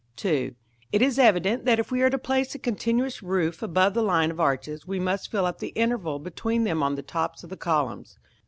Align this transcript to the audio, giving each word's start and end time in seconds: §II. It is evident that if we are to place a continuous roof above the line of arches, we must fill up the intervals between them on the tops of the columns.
§II. 0.27 0.55
It 0.91 1.03
is 1.03 1.19
evident 1.19 1.65
that 1.65 1.77
if 1.77 1.91
we 1.91 2.01
are 2.01 2.09
to 2.09 2.17
place 2.17 2.55
a 2.55 2.57
continuous 2.57 3.21
roof 3.21 3.61
above 3.61 3.93
the 3.93 4.01
line 4.01 4.31
of 4.31 4.39
arches, 4.39 4.87
we 4.87 4.99
must 4.99 5.29
fill 5.29 5.45
up 5.45 5.59
the 5.59 5.73
intervals 5.75 6.23
between 6.23 6.63
them 6.63 6.81
on 6.81 6.95
the 6.95 7.03
tops 7.03 7.43
of 7.43 7.51
the 7.51 7.55
columns. 7.57 8.17